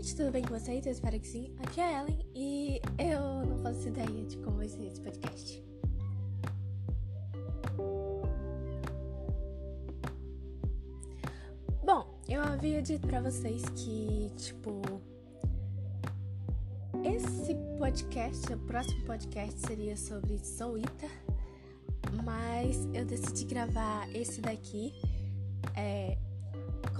[0.00, 0.86] gente, tudo bem com vocês?
[0.86, 1.54] Eu espero que sim.
[1.58, 5.62] Aqui é a Ellen e eu não faço ideia de como vai ser esse podcast.
[11.84, 14.80] Bom, eu havia dito pra vocês que, tipo,
[17.04, 21.08] esse podcast, o próximo podcast seria sobre Souita,
[22.24, 24.94] mas eu decidi gravar esse daqui.
[25.76, 26.16] É,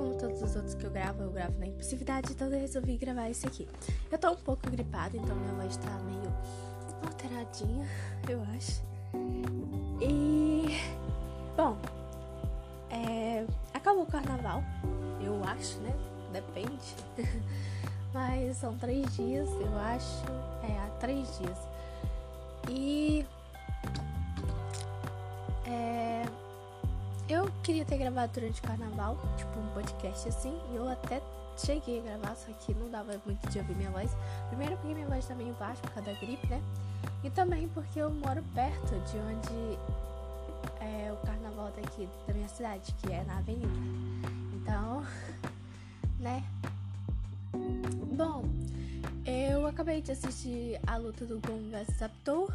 [0.01, 3.29] como todos os outros que eu gravo, eu gravo na impulsividade, então eu resolvi gravar
[3.29, 3.69] esse aqui.
[4.11, 6.33] Eu tô um pouco gripada, então minha voz tá meio
[7.05, 7.87] alteradinha,
[8.27, 8.83] eu acho.
[10.01, 10.81] E.
[11.55, 11.77] Bom,
[12.89, 14.65] é, acabou o carnaval,
[15.23, 15.95] eu acho, né?
[16.33, 16.97] Depende.
[18.15, 20.25] Mas são três dias, eu acho.
[20.62, 21.59] É, há três dias.
[22.71, 23.27] E.
[27.70, 31.22] queria ter gravado durante o carnaval, tipo um podcast assim, e eu até
[31.56, 34.11] cheguei a gravar, só que não dava muito de ouvir minha voz.
[34.48, 36.61] Primeiro porque minha voz tá meio baixa por causa da gripe, né?
[37.22, 39.78] E também porque eu moro perto de onde
[40.80, 43.69] é o carnaval daqui da minha cidade, que é na avenida.
[44.56, 45.06] Então,
[46.19, 46.42] né?
[48.17, 48.42] Bom,
[49.25, 52.48] eu acabei de assistir a luta do Gon vs Abdul.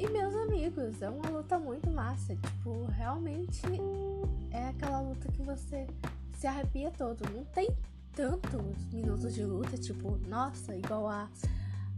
[0.00, 2.34] E meus amigos, é uma luta muito massa.
[2.34, 3.60] Tipo, realmente
[4.50, 5.86] é aquela luta que você
[6.38, 7.22] se arrepia todo.
[7.30, 7.68] Não tem
[8.14, 11.28] tantos minutos de luta, tipo, nossa, igual a,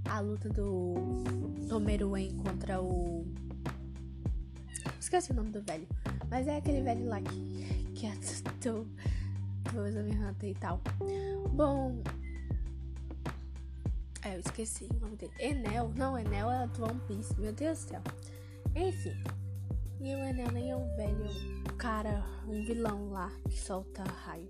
[0.09, 1.23] a luta do
[1.69, 3.25] Tomeruem contra o.
[4.99, 5.87] Esqueci o nome do velho.
[6.29, 8.85] Mas é aquele velho lá que, que assustou
[9.73, 10.81] do Exame Hunter e tal.
[11.53, 12.03] Bom,
[14.23, 15.33] é, eu esqueci o nome dele.
[15.39, 15.93] Enel?
[15.97, 17.39] Não, Enel é do One Piece.
[17.41, 18.03] Meu Deus do céu.
[18.75, 19.23] Enfim.
[20.01, 21.27] E o Enel nem é um velho
[21.77, 24.49] cara, um vilão lá que solta raio.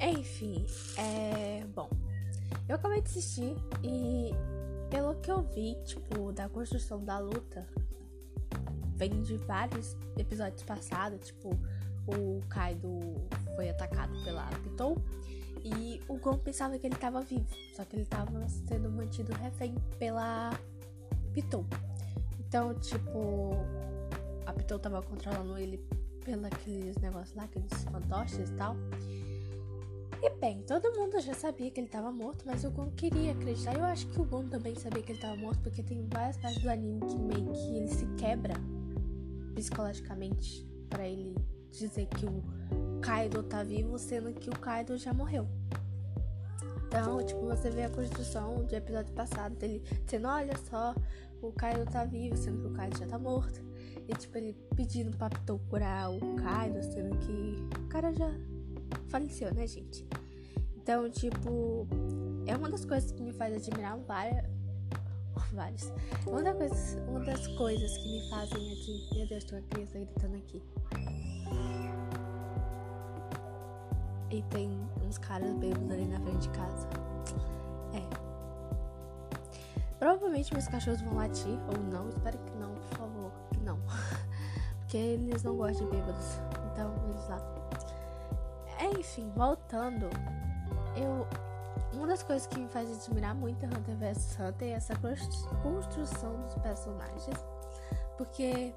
[0.00, 1.64] Enfim, é.
[1.74, 1.88] Bom.
[2.68, 4.30] Eu acabei de assistir e
[4.90, 7.66] pelo que eu vi, tipo, da construção da luta,
[8.96, 11.50] vem de vários episódios passados, tipo,
[12.06, 12.88] o Kaido
[13.56, 15.02] foi atacado pela Pitou
[15.76, 19.74] e o Gon pensava que ele estava vivo, só que ele estava sendo mantido refém
[19.98, 20.50] pela
[21.32, 21.64] Pitou.
[22.40, 23.52] Então, tipo,
[24.46, 25.78] a Pitou tava controlando ele
[26.24, 28.76] pelos negócios lá, aqueles fantoches e tal.
[30.20, 33.74] E bem, todo mundo já sabia que ele estava morto, mas o Gon queria acreditar.
[33.76, 36.60] Eu acho que o Gon também sabia que ele estava morto, porque tem várias partes
[36.60, 38.54] do anime que meio que ele se quebra
[39.54, 41.34] psicologicamente para ele
[41.70, 42.42] dizer que o
[43.00, 45.46] Kaido tá vivo, sendo que o Kaido já morreu.
[46.86, 50.94] Então, tipo, você vê a construção do episódio passado dele dizendo, olha só,
[51.42, 53.60] o Kaido tá vivo, sendo que o Kaido já tá morto.
[54.08, 58.30] E tipo, ele pedindo pra Pitou curar o Kaido, sendo que o cara já
[59.08, 60.06] faleceu, né, gente?
[60.76, 61.86] Então, tipo,
[62.46, 64.46] é uma das coisas que me faz admirar várias.
[65.52, 65.92] Vários.
[66.26, 69.08] Uma das, coisas, uma das coisas que me fazem aqui.
[69.14, 70.62] Meu Deus, tem uma criança gritando aqui.
[74.30, 74.70] E tem
[75.06, 76.86] uns caras bêbados ali na frente de casa.
[77.94, 78.02] É.
[79.98, 82.08] Provavelmente meus cachorros vão latir, ou não.
[82.10, 83.32] Espero que não, por favor.
[83.52, 83.78] Que não.
[84.80, 86.38] Porque eles não gostam de bêbados.
[86.72, 87.58] Então eles latem.
[88.98, 90.08] Enfim, voltando.
[90.96, 91.26] Eu.
[91.94, 94.94] Uma das coisas que me faz admirar muito Hunter vs Hunter é essa
[95.62, 97.36] construção dos personagens.
[98.18, 98.74] Porque,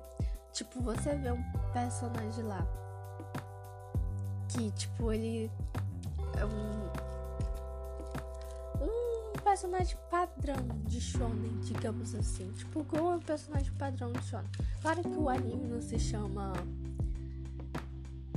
[0.54, 2.66] tipo, você vê um personagem lá
[4.52, 5.50] que, tipo, ele
[6.38, 6.92] é um,
[8.84, 12.52] um personagem padrão de shonen, digamos assim.
[12.52, 14.50] Tipo, Go é um personagem padrão de shonen.
[14.82, 16.52] Claro que o anime não se chama.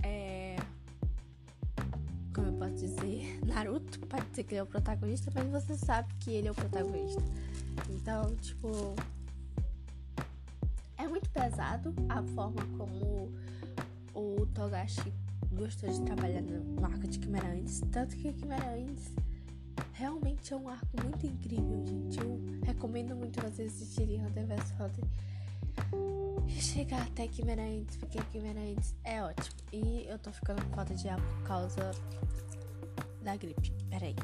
[0.03, 0.56] É.
[2.32, 3.41] Como eu posso dizer?
[3.47, 6.54] Naruto, pode dizer que ele é o protagonista, mas você sabe que ele é o
[6.54, 7.22] protagonista.
[7.91, 8.94] Então, tipo.
[10.97, 13.32] É muito pesado a forma como
[14.15, 15.12] o Togashi
[15.54, 17.80] gostou de trabalhar no arco de Quimerandes.
[17.91, 19.12] Tanto que Quimerandes
[19.92, 22.18] realmente é um arco muito incrível, gente.
[22.21, 25.04] Eu recomendo muito vocês assistirem Hunter vs Hunter.
[26.48, 29.56] Chegar até Quimerandes, porque Quimerandes é ótimo.
[29.72, 31.91] E eu tô ficando com falta de ar por causa
[33.22, 33.72] da gripe.
[33.89, 34.15] Peraí.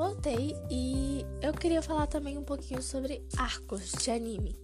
[0.00, 4.56] Voltei e eu queria falar também um pouquinho sobre arcos de anime.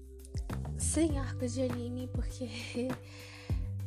[0.78, 2.48] Sim, arcos de anime, porque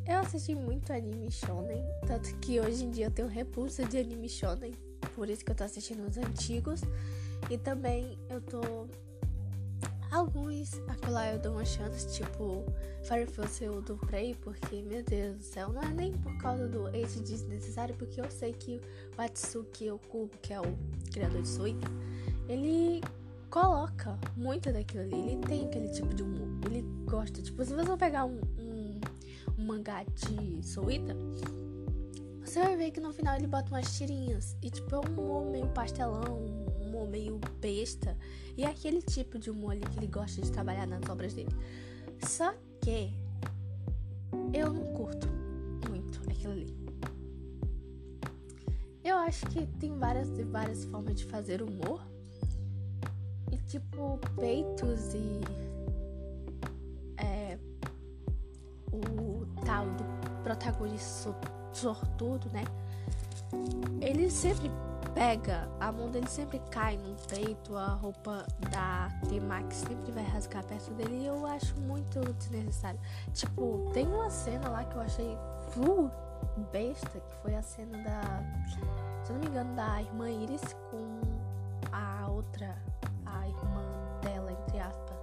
[0.07, 4.29] eu assisti muito anime shonen, tanto que hoje em dia eu tenho repulsa de anime
[4.29, 4.75] shonen,
[5.15, 6.81] por isso que eu tô assistindo os antigos.
[7.49, 8.61] E também eu tô
[10.11, 12.65] Alguns, acolá eu dou uma chance, tipo
[13.03, 16.87] Firefox eu do Prey, porque, meu Deus do céu, não é nem por causa do
[16.87, 18.81] age desnecessário, porque eu sei que
[19.15, 20.77] o Atsuki Okubo, que é o
[21.11, 21.87] criador de Suíta,
[22.47, 23.01] ele
[23.51, 27.97] coloca muito daquilo ali, ele tem aquele tipo de humor, ele gosta, tipo, se você
[27.97, 28.99] pegar um, um,
[29.59, 31.15] um mangá de Suíta,
[32.43, 35.45] você vai ver que no final ele bota umas tirinhas, e tipo, é um humor
[35.51, 36.58] meio pastelão,
[36.99, 38.17] humor meio besta.
[38.57, 41.55] E é aquele tipo de humor ali que ele gosta de trabalhar nas obras dele.
[42.27, 43.13] Só que
[44.53, 45.27] eu não curto
[45.89, 46.77] muito aquilo ali.
[49.03, 52.01] Eu acho que tem várias e várias formas de fazer humor.
[53.51, 55.39] E tipo, peitos e.
[57.17, 57.57] É.
[58.91, 60.03] O tal do
[60.43, 61.33] protagonista
[61.73, 62.63] sortudo, né?
[64.01, 64.69] Ele sempre
[65.13, 70.63] pega, a mão dele sempre cai no peito, a roupa da T-Max sempre vai rasgar
[70.65, 72.99] perto dele e eu acho muito desnecessário.
[73.33, 75.37] Tipo, tem uma cena lá que eu achei
[75.71, 76.11] flu
[76.71, 78.43] besta, que foi a cena da,
[79.23, 81.21] se eu não me engano, da irmã Iris com
[81.91, 82.77] a outra,
[83.25, 83.83] a irmã
[84.21, 85.17] dela, entre aspas.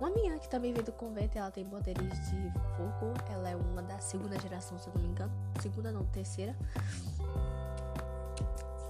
[0.00, 3.82] Uma menina que também veio do convento, ela tem poderes de fogo, ela é uma
[3.82, 6.56] da segunda geração, se eu não me engano, segunda não, terceira.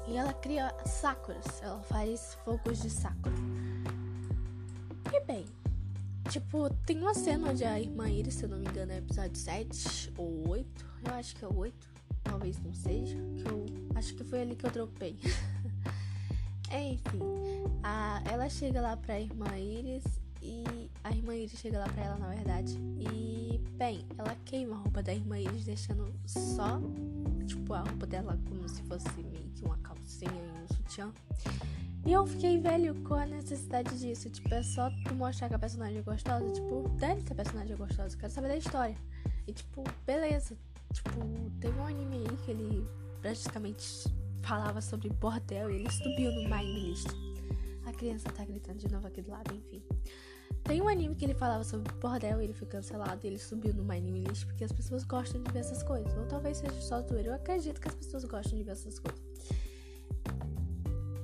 [0.06, 1.62] E ela cria sakuras.
[1.62, 3.34] Ela faz fogos de sakura.
[5.12, 5.46] E bem,
[6.30, 9.36] tipo, tem uma cena onde a irmã Iris, se eu não me engano, é episódio
[9.36, 10.86] 7 ou 8.
[11.04, 11.90] Eu acho que é o 8.
[12.24, 13.16] Talvez não seja.
[13.36, 15.18] Que eu acho que foi ali que eu dropei.
[16.72, 17.20] Enfim,
[17.82, 20.04] a, ela chega lá pra irmã Iris
[20.40, 22.78] e a irmã Iris chega lá pra ela, na verdade.
[22.98, 26.80] E, bem, ela queima a roupa da irmã Iris, deixando só,
[27.46, 31.12] tipo, a roupa dela como se fosse meio que uma calcinha e um sutiã.
[32.04, 34.28] E eu fiquei velho com a necessidade disso.
[34.28, 36.50] Tipo, é só tu mostrar que a personagem é gostosa.
[36.52, 38.14] Tipo, dane que a personagem é gostosa.
[38.14, 38.96] Eu quero saber da história.
[39.46, 40.56] E, tipo, beleza.
[40.92, 41.10] Tipo,
[41.60, 42.86] teve um anime aí que ele
[43.20, 44.10] praticamente
[44.42, 47.08] falava sobre bordel e ele subiu no My List.
[47.86, 49.82] A criança tá gritando de novo aqui do lado, enfim.
[50.64, 53.74] Tem um anime que ele falava sobre bordel e ele foi cancelado e ele subiu
[53.74, 56.16] no My Anime List porque as pessoas gostam de ver essas coisas.
[56.16, 57.30] Ou talvez seja só zoeira.
[57.30, 59.20] Eu acredito que as pessoas gostam de ver essas coisas.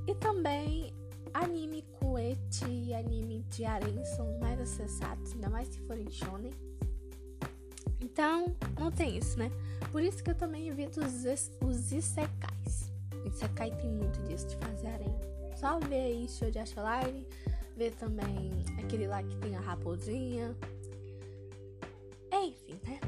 [0.06, 0.92] E também
[1.32, 6.52] anime Kuete e anime de harem são mais acessados, ainda mais se forem shonen.
[8.00, 9.50] Então, não tem isso, né?
[9.92, 11.24] Por isso que eu também evito os,
[11.60, 12.90] os isekais.
[13.24, 15.14] Isekai tem muito disso de fazer harem.
[15.56, 17.26] Só ver aí show de Ashline
[17.78, 20.52] Ver também aquele lá que tem a raposinha.
[22.32, 22.98] Enfim, né?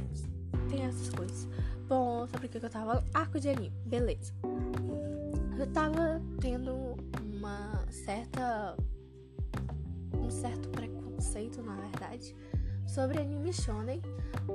[0.71, 1.49] Tem essas coisas.
[1.89, 3.05] Bom, sobre o que eu tava?
[3.13, 4.33] Arco de anime, beleza.
[5.59, 6.97] Eu tava tendo
[7.35, 8.77] uma certa.
[10.15, 12.37] um certo preconceito, na verdade,
[12.87, 14.01] sobre anime shonen.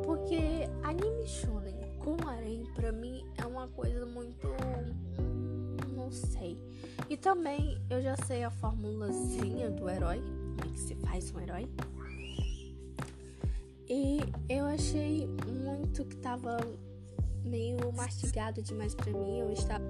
[0.06, 4.48] Porque anime shonen com harem, pra mim, é uma coisa muito
[6.06, 6.58] não sei.
[7.10, 11.40] E também eu já sei a formulazinha do herói, como é que se faz um
[11.40, 11.68] herói.
[13.88, 14.20] E
[14.50, 16.58] eu achei muito que tava
[17.44, 19.40] meio mastigado demais pra mim.
[19.40, 19.84] Eu estava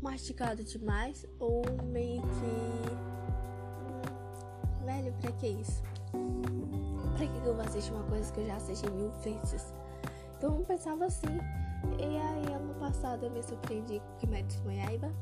[0.00, 2.96] mastigado demais ou meio que.
[3.82, 5.82] Hum, velho, pra que isso?
[7.16, 9.72] Pra que eu vou assistir uma coisa que eu já assisti mil vezes?
[10.38, 11.38] Então eu pensava assim.
[11.98, 15.12] E aí, ano passado, eu me surpreendi com Kimetsu no Yaiba,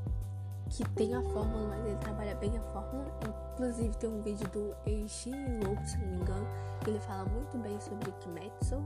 [0.69, 3.07] que tem a fórmula, mas ele trabalha bem a fórmula.
[3.55, 5.31] Inclusive, tem um vídeo do Eishi
[5.65, 6.47] Lobo, se não me engano,
[6.83, 8.83] que ele fala muito bem sobre Kimetsu.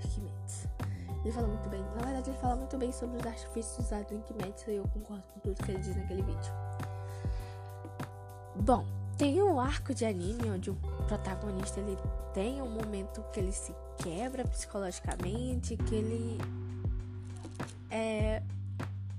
[0.00, 0.68] Kimetsu.
[1.24, 1.82] Ele fala muito bem.
[1.96, 5.24] Na verdade, ele fala muito bem sobre os artifícios usados em Kimetsu e eu concordo
[5.34, 6.52] com tudo que ele diz naquele vídeo.
[8.54, 8.84] Bom,
[9.18, 10.76] tem um arco de anime onde o
[11.08, 11.96] protagonista ele
[12.34, 16.38] tem um momento que ele se quebra psicologicamente, que ele
[17.90, 18.42] é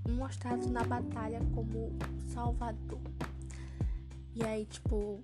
[0.07, 1.91] mostrado na batalha como
[2.33, 2.99] salvador.
[4.33, 5.19] E aí, tipo,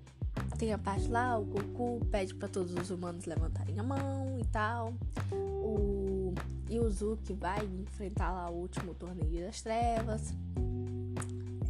[0.58, 4.46] tem a parte lá, o Goku pede para todos os humanos levantarem a mão e
[4.46, 4.94] tal.
[5.32, 6.34] O
[6.70, 10.34] Yuzuki vai enfrentar lá o último torneio das trevas.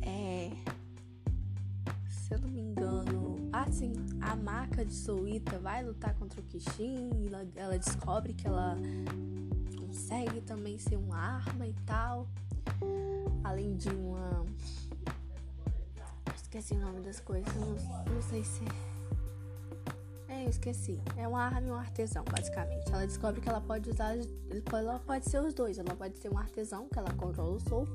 [0.01, 0.51] É.
[2.07, 3.49] Se eu não me engano.
[3.51, 7.27] Assim, a marca de Soita vai lutar contra o Kishin.
[7.27, 8.77] Ela, ela descobre que ela
[9.77, 12.27] consegue também ser uma arma e tal.
[13.43, 14.45] Além de uma.
[16.35, 17.75] Esqueci o nome das coisas, não,
[18.13, 18.63] não sei se.
[20.27, 20.99] É, eu esqueci.
[21.17, 22.91] É uma arma e um artesão, basicamente.
[22.91, 24.15] Ela descobre que ela pode usar.
[24.15, 25.77] Ela pode ser os dois.
[25.77, 27.87] Ela pode ser um artesão, que ela controla o sol.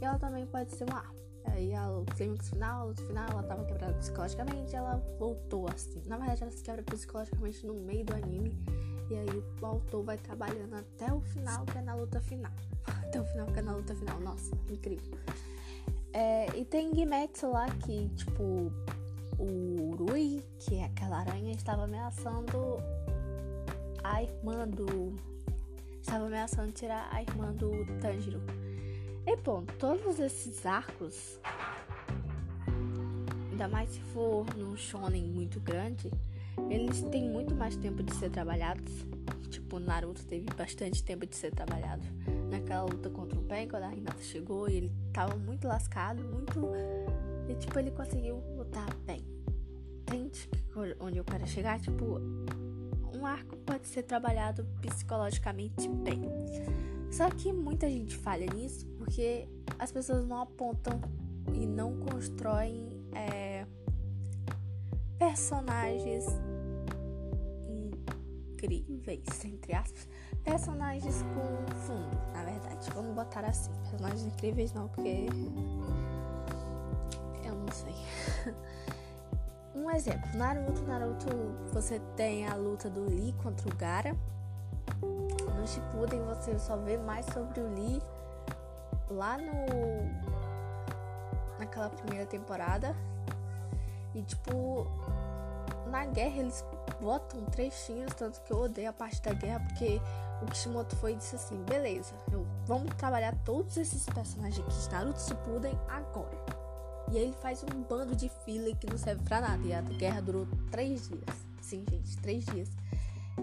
[0.00, 1.24] E ela também pode ser uma arma.
[1.46, 6.02] Aí a clímax final, luta final, ela tava quebrada psicologicamente, ela voltou assim.
[6.06, 8.56] Na verdade, ela se quebra psicologicamente no meio do anime.
[9.10, 12.52] E aí o autor vai trabalhando até o final, que é na luta final.
[12.86, 14.20] Até o final, que é na luta final.
[14.20, 15.18] Nossa, incrível.
[16.12, 18.72] É, e tem Gimetsu lá que, tipo,
[19.38, 22.78] o Rui, que é aquela aranha, estava ameaçando
[24.02, 25.14] a irmã do.
[26.00, 27.70] Estava ameaçando tirar a irmã do
[28.00, 28.40] Tanjiro.
[29.26, 31.40] E bom, todos esses arcos,
[33.50, 36.10] ainda mais se for num shonen muito grande,
[36.70, 38.92] eles têm muito mais tempo de ser trabalhados.
[39.50, 42.02] Tipo, Naruto teve bastante tempo de ser trabalhado.
[42.50, 46.60] Naquela luta contra o Pen, quando a Hinata chegou e ele tava muito lascado, muito.
[47.48, 49.24] E tipo, ele conseguiu lutar bem.
[50.02, 50.48] Entende
[51.00, 51.80] onde eu quero chegar?
[51.80, 52.20] Tipo,
[53.16, 56.22] um arco pode ser trabalhado psicologicamente bem.
[57.10, 61.00] Só que muita gente falha nisso porque as pessoas não apontam
[61.52, 63.66] e não constroem é,
[65.18, 66.26] personagens
[68.72, 70.08] incríveis, entre aspas,
[70.42, 72.90] personagens com fundo, na verdade.
[72.94, 75.26] Vamos botar assim, personagens incríveis não, porque
[77.44, 77.94] eu não sei.
[79.74, 81.26] um exemplo, Naruto, Naruto,
[81.72, 84.16] você tem a luta do Lee contra o Gara
[85.64, 88.02] no Shippuden você só vê mais sobre o Lee
[89.08, 89.54] lá no
[91.58, 92.94] naquela primeira temporada.
[94.14, 94.86] E tipo,
[95.90, 96.64] na guerra eles
[97.04, 100.00] botam trechinhos, tanto que eu odeio a parte da guerra, porque
[100.42, 104.90] o Kishimoto foi e disse assim, beleza, eu, vamos trabalhar todos esses personagens aqui de
[104.90, 106.44] Naruto Shippuden agora.
[107.12, 109.62] E aí ele faz um bando de fila que não serve pra nada.
[109.62, 111.36] E a guerra durou três dias.
[111.60, 112.70] Sim, gente, três dias.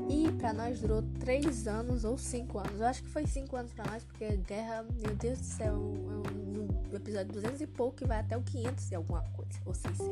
[0.10, 2.80] E para nós durou 3 anos ou 5 anos.
[2.80, 5.78] Eu acho que foi 5 anos para nós, porque guerra, meu Deus do céu, é
[5.78, 9.60] um, um episódio 200 e pouco e vai até o 500 e alguma coisa.
[9.66, 10.04] Ou 600.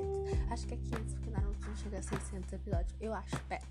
[0.51, 2.95] Acho que é 500, porque Naruto não chega a 600 episódios.
[2.99, 3.39] Eu acho.
[3.45, 3.63] Pera.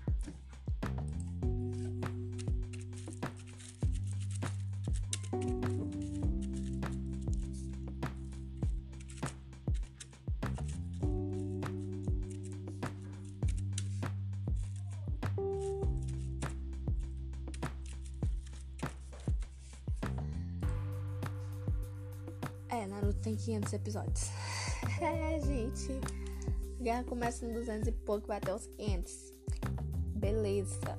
[23.59, 24.29] Tem 500 episódios.
[25.01, 25.99] é, gente.
[26.81, 29.33] Guerra começa no 200 e pouco, vai até os 500.
[30.15, 30.97] Beleza.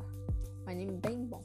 [0.67, 1.43] Um anime bem bom.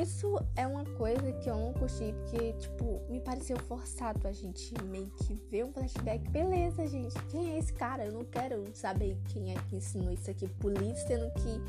[0.00, 4.72] Isso é uma coisa que eu não curti, porque, tipo, me pareceu forçado a gente
[4.84, 6.26] meio que ver um flashback.
[6.30, 8.06] Beleza, gente, quem é esse cara?
[8.06, 11.60] Eu não quero saber quem é que ensinou isso aqui pro Lee, sendo que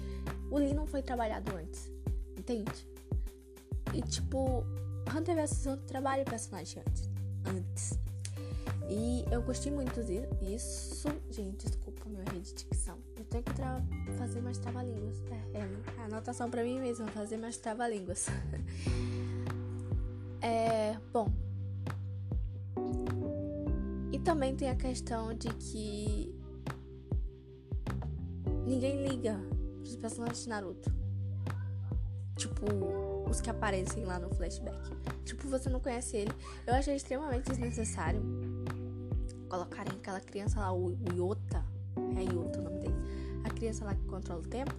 [0.50, 1.91] o Lee não foi trabalhado antes.
[2.38, 2.88] Entende?
[3.93, 4.63] E, tipo,
[5.13, 7.13] Hunter vs Hunter trabalha o personagem antes
[7.46, 8.00] antes.
[8.90, 11.08] E eu gostei muito disso.
[11.30, 12.98] Gente, desculpa meu erro de dicção.
[13.18, 15.22] Eu tenho que fazer mais trava-línguas.
[15.54, 18.28] É, é a anotação pra mim mesma, fazer mais trava-línguas.
[20.42, 21.32] é, bom.
[24.12, 26.36] E também tem a questão de que
[28.66, 29.40] ninguém liga
[29.82, 30.94] pros personagens de Naruto.
[32.36, 32.66] Tipo,
[33.30, 34.78] os que aparecem lá no flashback.
[35.24, 36.32] Tipo, você não conhece ele.
[36.68, 38.22] Eu achei extremamente desnecessário
[39.54, 41.64] colocarem aquela criança lá, o, Iota.
[42.18, 42.96] É Iota o nome dele.
[43.44, 44.74] A criança lá que controla o tempo.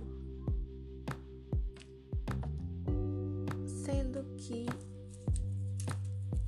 [3.85, 4.66] Sendo que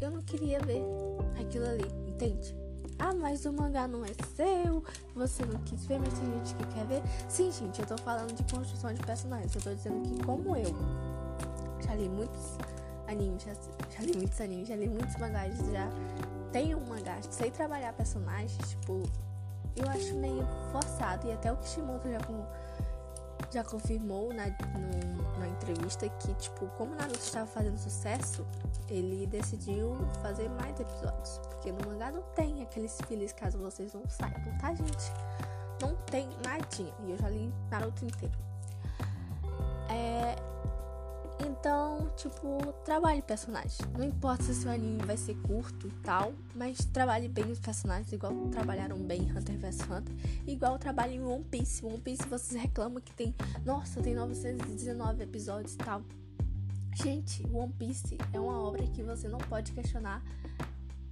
[0.00, 0.82] eu não queria ver
[1.40, 2.56] aquilo ali, entende?
[2.98, 4.82] Ah, mas o mangá não é seu,
[5.14, 7.02] você não quis ver, mas tem gente que quer ver.
[7.28, 9.54] Sim, gente, eu tô falando de construção de personagens.
[9.54, 10.74] Eu tô dizendo que, como eu
[11.86, 12.58] já li muitos
[13.08, 13.52] animes, já,
[13.90, 15.88] já li muitos animes, já li muitos mangás, já
[16.52, 19.02] tenho um mangá, sei trabalhar personagens, tipo,
[19.76, 21.26] eu acho meio forçado.
[21.28, 22.44] E até o Kishimoto já, com,
[23.52, 28.46] já confirmou na, no, na entrevista que, tipo, como Naruto estava fazendo sucesso,
[28.88, 31.38] ele decidiu fazer mais episódios.
[31.48, 35.12] Porque no mangá não tem aqueles filhos, caso vocês não saibam, tá, gente?
[35.80, 36.92] Não tem nadinha.
[37.04, 38.45] E eu já li Naruto inteiro.
[41.58, 43.78] Então, tipo, trabalhe personagens.
[43.96, 48.12] Não importa se seu anime vai ser curto e tal, mas trabalhe bem os personagens,
[48.12, 50.14] igual trabalharam bem em Hunter vs Hunter,
[50.46, 51.84] igual trabalhem em One Piece.
[51.84, 53.34] One Piece vocês reclamam que tem,
[53.64, 56.02] nossa, tem 919 episódios e tal.
[56.94, 60.22] Gente, One Piece é uma obra que você não pode questionar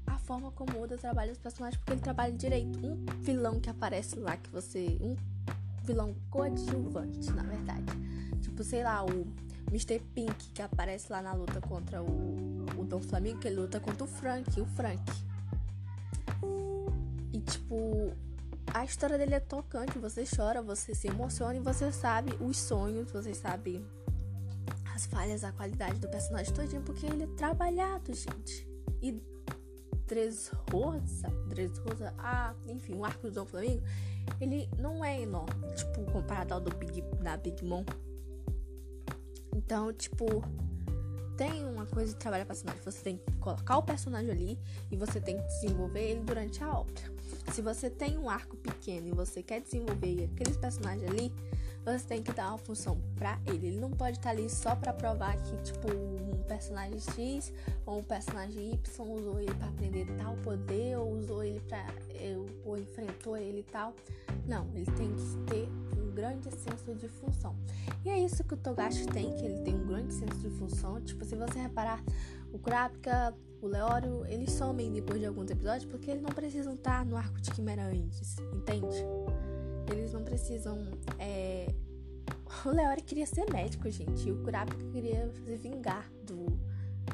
[0.07, 2.79] a forma como Oda trabalha os personagens, porque ele trabalha direito.
[2.87, 4.97] Um vilão que aparece lá, que você.
[5.01, 5.17] Um
[5.83, 7.85] vilão coadjuvante, na verdade.
[8.41, 9.27] Tipo, sei lá, o
[9.69, 10.01] Mr.
[10.15, 14.05] Pink, que aparece lá na luta contra o, o Dom Flamingo, que ele luta contra
[14.05, 15.03] o Frank, o Frank.
[17.45, 18.13] tipo,
[18.73, 19.99] a história dele é tocante.
[19.99, 23.85] Você chora, você se emociona e você sabe os sonhos, você sabe
[24.95, 28.69] as falhas, a qualidade do personagem todinho, porque ele é trabalhado, gente.
[29.03, 29.21] E
[30.07, 33.83] Dressrosa, Dressrosa, ah, enfim, o arco do Flamengo,
[34.41, 37.85] ele não é enorme, tipo, comparado ao do Big, da Big Mom.
[39.55, 40.27] Então, tipo,
[41.37, 42.81] tem uma coisa de trabalhar personagem.
[42.85, 44.59] Você tem que colocar o personagem ali
[44.91, 46.95] e você tem que desenvolver ele durante a obra.
[47.53, 51.33] Se você tem um arco pequeno e você quer desenvolver aqueles personagens ali,
[51.85, 53.69] você tem que dar uma função para ele.
[53.69, 55.89] Ele não pode estar ali só para provar que, tipo,
[56.45, 57.53] personagem X
[57.87, 61.87] ou um personagem Y usou ele para aprender tal poder, ou usou ele para.
[62.65, 63.95] ou enfrentou ele tal.
[64.47, 67.57] Não, ele tem que ter um grande senso de função.
[68.05, 71.01] E é isso que o Togashi tem, que ele tem um grande senso de função.
[71.01, 72.03] Tipo, se você reparar,
[72.53, 77.05] o Kurapika, o Leório, eles somem depois de alguns episódios porque eles não precisam estar
[77.05, 78.97] no arco de Quimera antes, entende?
[79.91, 80.79] Eles não precisam.
[81.19, 81.67] É...
[82.65, 84.29] O Leori queria ser médico, gente.
[84.29, 86.47] E o Kurapika queria se vingar do,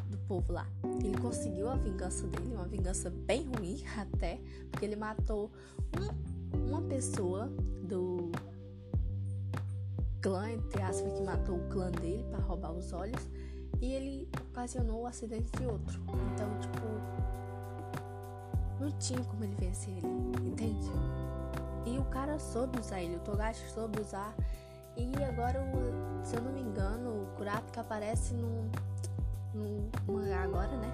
[0.08, 0.66] do povo lá.
[1.02, 4.40] Ele conseguiu a vingança dele, uma vingança bem ruim até,
[4.70, 5.50] porque ele matou
[5.98, 7.46] um, uma pessoa
[7.82, 8.30] do
[10.20, 13.28] clã, entre aspas, que matou o clã dele para roubar os olhos.
[13.80, 16.00] E ele ocasionou o acidente de outro.
[16.32, 16.86] Então, tipo,
[18.78, 20.90] não tinha como ele vencer ele, entende?
[21.86, 24.34] E o cara soube usar ele, o Togashi soube usar.
[25.00, 25.58] E agora,
[26.22, 28.70] se eu não me engano, o Kurapika aparece no,
[29.54, 30.92] no mangá agora, né?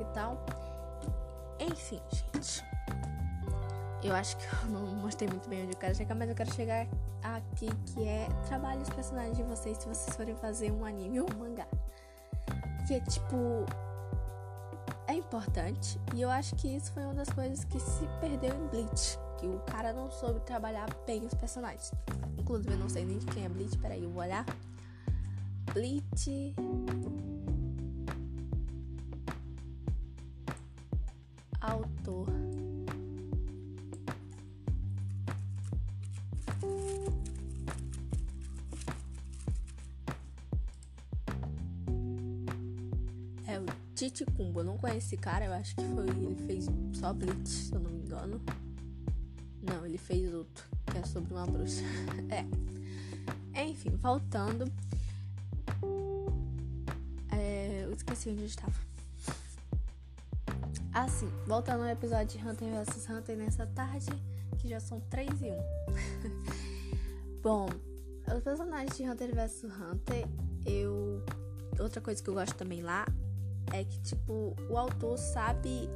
[0.00, 0.44] E tal.
[1.60, 2.64] Enfim, gente.
[4.02, 6.52] Eu acho que eu não mostrei muito bem onde eu quero chegar, mas eu quero
[6.52, 6.88] chegar
[7.22, 11.28] aqui, que é trabalhe os personagens de vocês se vocês forem fazer um anime ou
[11.32, 11.68] um mangá.
[12.88, 13.64] Que é tipo.
[15.06, 16.00] É importante.
[16.14, 19.48] E eu acho que isso foi uma das coisas que se perdeu em Bleach que
[19.48, 21.92] o cara não soube trabalhar bem os personagens.
[22.38, 23.76] Inclusive, eu não sei nem de quem é Bleach.
[23.78, 24.44] Peraí, eu vou olhar.
[25.72, 26.54] Bleach.
[31.60, 32.28] Autor.
[43.46, 44.60] É o Titi Kumbo.
[44.60, 45.44] Eu não conheço esse cara.
[45.44, 46.08] Eu acho que foi.
[46.08, 48.40] Ele fez só Bleach, se eu não me engano.
[49.64, 51.82] Não, ele fez outro, que é sobre uma bruxa.
[52.30, 53.62] é.
[53.62, 54.70] Enfim, voltando.
[57.32, 58.74] É, eu esqueci onde eu estava.
[60.92, 64.10] Assim, voltando ao episódio de Hunter vs Hunter nessa tarde,
[64.58, 65.56] que já são 3 e 1.
[67.42, 67.68] Bom,
[68.32, 70.26] os personagens de Hunter vs Hunter,
[70.66, 71.24] eu.
[71.78, 73.04] Outra coisa que eu gosto também lá
[73.72, 75.88] é que, tipo, o autor sabe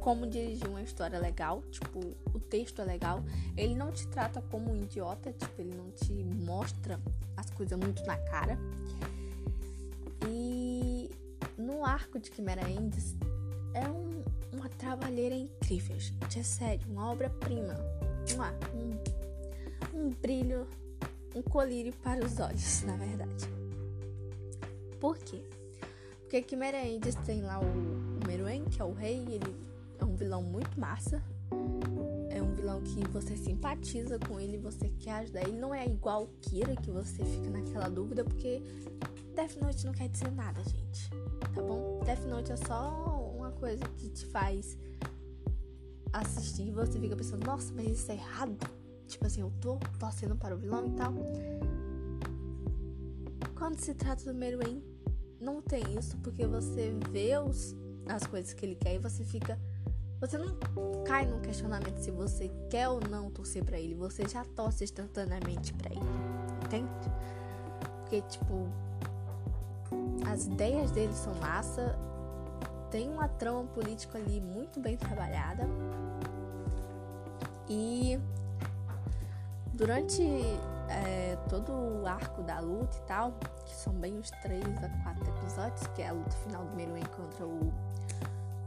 [0.00, 2.00] como dirigir uma história legal, tipo,
[2.32, 3.22] o texto é legal.
[3.56, 7.00] Ele não te trata como um idiota, tipo, ele não te mostra
[7.36, 8.58] as coisas muito na cara.
[10.26, 11.10] E
[11.56, 13.16] no arco de Quimera Ends
[13.74, 16.38] é um, uma trabalheira incrível, gente.
[16.38, 17.74] É sério, uma obra-prima.
[18.74, 20.66] Um, um brilho,
[21.34, 23.48] um colírio para os olhos, na verdade.
[25.00, 25.42] Por quê?
[26.20, 29.67] Porque Quimera Ends tem lá o, o Meruem, que é o rei, ele
[29.98, 31.22] é um vilão muito massa.
[32.30, 35.42] É um vilão que você simpatiza com ele, você quer ajudar.
[35.42, 38.62] Ele não é igual o Kira, que você fica naquela dúvida, porque
[39.34, 41.10] Death Note não quer dizer nada, gente.
[41.54, 42.00] Tá bom?
[42.04, 44.76] Death Note é só uma coisa que te faz
[46.12, 48.56] assistir e você fica pensando, nossa, mas isso é errado.
[49.06, 51.14] Tipo assim, eu tô torcendo para o vilão e tal.
[53.54, 54.82] Quando se trata do Meruem,
[55.40, 57.74] não tem isso, porque você vê os,
[58.06, 59.58] as coisas que ele quer e você fica
[60.20, 60.56] você não
[61.04, 63.94] cai no questionamento se você quer ou não torcer para ele.
[63.94, 66.00] Você já torce instantaneamente para ele.
[66.64, 66.90] Entende?
[68.00, 68.68] Porque, tipo,
[70.30, 71.96] as ideias dele são massa.
[72.90, 75.68] Tem uma trama política ali muito bem trabalhada.
[77.68, 78.18] E
[79.74, 80.22] durante
[80.88, 83.32] é, todo o arco da luta e tal,
[83.64, 87.08] que são bem os três a quatro episódios, que é a luta final do primeiro
[87.10, 87.72] contra o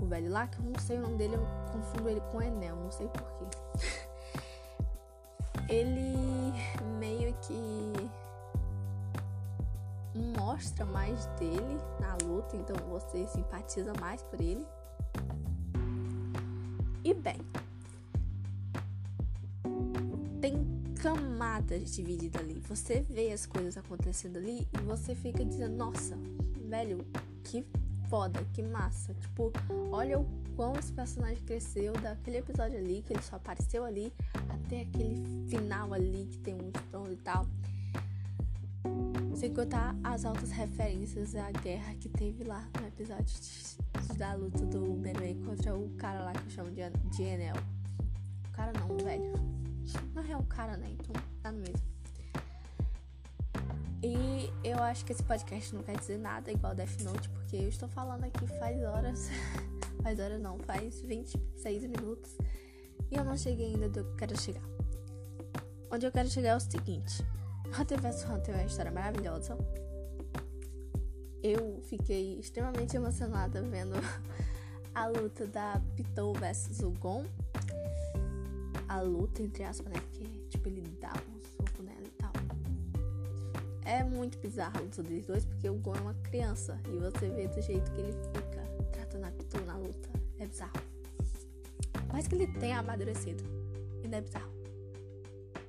[0.01, 2.75] o velho lá, que eu não sei o nome dele, eu confundo ele com Enel,
[2.75, 3.45] não sei porquê.
[5.69, 6.53] ele
[6.99, 7.93] meio que
[10.37, 14.65] mostra mais dele na luta, então você simpatiza mais por ele.
[17.03, 17.37] E bem,
[20.39, 20.65] tem
[21.01, 22.59] camadas divididas ali.
[22.67, 26.15] Você vê as coisas acontecendo ali e você fica dizendo: Nossa,
[26.67, 27.05] velho,
[27.43, 27.65] que
[28.11, 29.13] foda, que massa.
[29.13, 29.53] Tipo,
[29.89, 30.25] olha o
[30.57, 34.13] como esse personagem cresceu daquele episódio ali, que ele só apareceu ali,
[34.49, 37.47] até aquele final ali que tem um trono e tal.
[39.33, 44.65] Sem contar as altas referências à guerra que teve lá no episódio de, da luta
[44.65, 46.81] do Meruem contra o cara lá que eu chamo de,
[47.15, 47.55] de Enel.
[48.49, 49.33] O cara não, velho.
[50.13, 50.89] Não é um cara, né?
[50.91, 51.81] Então tá no mesmo.
[54.03, 57.69] E eu acho que esse podcast não quer dizer nada igual Death Note, porque eu
[57.69, 59.29] estou falando aqui faz horas.
[60.01, 62.35] faz horas não, faz 26 minutos.
[63.11, 64.63] E eu não cheguei ainda onde eu quero chegar.
[65.91, 67.23] Onde eu quero chegar é o seguinte.
[67.79, 69.55] Hunter vs Hunter é uma história maravilhosa.
[71.43, 73.93] Eu fiquei extremamente emocionada vendo
[74.95, 77.25] a luta da Pitou versus o Gon.
[78.87, 79.99] A luta, entre aspas, né?
[79.99, 81.13] Porque, tipo, ele dá
[83.91, 86.79] É muito bizarro a luta dos dois, porque o Gon é uma criança.
[86.93, 88.41] E você vê do jeito que ele fica
[88.89, 90.09] tratando a Pitou na luta.
[90.39, 90.71] É bizarro.
[92.13, 93.43] Mas que ele tenha amadurecido.
[94.01, 94.53] Ainda é bizarro.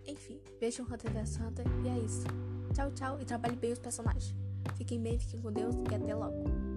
[0.06, 2.24] Enfim, vejam Hunter vs Hunter e é isso.
[2.72, 4.32] Tchau, tchau e trabalhe bem os personagens.
[4.76, 6.71] Fiquem bem, fiquem com Deus e até logo.